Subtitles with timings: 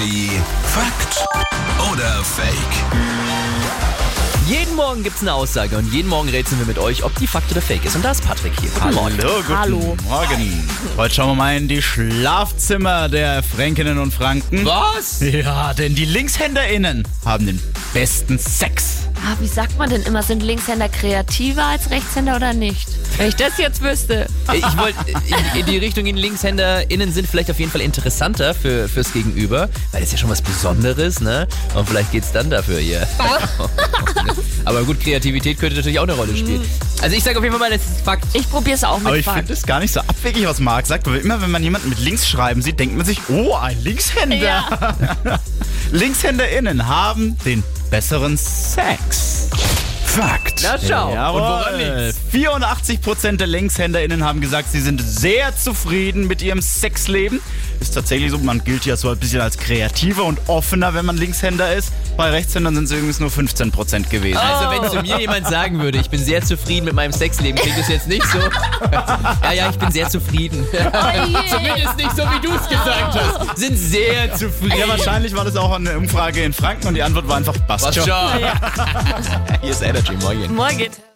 [0.00, 0.30] Energy
[0.62, 1.26] Fakt
[1.92, 2.54] oder Fake?
[4.48, 7.50] Jeden Morgen gibt's eine Aussage und jeden Morgen rätseln wir mit euch, ob die Fakt
[7.50, 7.96] oder Fake ist.
[7.96, 8.70] Und da ist Patrick hier.
[8.70, 9.18] Guten Morgen.
[9.18, 9.96] Hallo, guten Hallo.
[10.08, 10.68] Morgen.
[10.96, 14.64] Heute schauen wir mal in die Schlafzimmer der Fränkinnen und Franken.
[14.64, 15.20] Was?
[15.20, 17.62] Ja, denn die LinkshänderInnen haben den
[17.92, 19.09] besten Sex.
[19.22, 22.88] Ah, wie sagt man denn immer, sind Linkshänder kreativer als Rechtshänder oder nicht?
[23.18, 24.26] Wenn ich das jetzt wüsste.
[24.52, 28.88] Ich wollte in, in die Richtung gehen, LinkshänderInnen sind vielleicht auf jeden Fall interessanter für,
[28.88, 31.46] fürs Gegenüber, weil das ist ja schon was Besonderes, ne?
[31.74, 33.06] Und vielleicht geht's dann dafür hier.
[34.64, 36.64] Aber gut, Kreativität könnte natürlich auch eine Rolle spielen.
[37.02, 38.24] Also ich sage auf jeden Fall mal, das ist Fakt.
[38.32, 39.38] Ich probier's auch Aber mit ich Fakt.
[39.38, 41.98] finde es gar nicht so abwegig, was Marc sagt, weil immer wenn man jemanden mit
[41.98, 44.36] links schreiben sieht, denkt man sich, oh, ein Linkshänder.
[44.36, 44.94] Ja.
[45.92, 49.48] LinkshänderInnen haben den besseren Sex.
[50.10, 50.62] Fakt.
[50.64, 51.08] Na schau.
[51.10, 52.20] Und woran liegt's?
[52.32, 57.40] 84% der LinkshänderInnen haben gesagt, sie sind sehr zufrieden mit ihrem Sexleben.
[57.78, 61.16] Ist tatsächlich so, man gilt ja so ein bisschen als kreativer und offener, wenn man
[61.16, 61.92] Linkshänder ist.
[62.16, 64.36] Bei Rechtshändern sind es übrigens nur 15% gewesen.
[64.36, 67.78] Also wenn zu mir jemand sagen würde, ich bin sehr zufrieden mit meinem Sexleben, klingt
[67.78, 68.38] das jetzt nicht so.
[69.42, 70.66] Ja, ja, ich bin sehr zufrieden.
[71.50, 73.58] Zumindest nicht so, wie du es gesagt hast.
[73.58, 74.78] Sind sehr zufrieden.
[74.78, 77.92] Ja, wahrscheinlich war das auch eine Umfrage in Franken und die Antwort war einfach schon.
[77.92, 78.38] schon?
[79.60, 80.48] Hier ist Energy.
[80.48, 81.00] Morgen.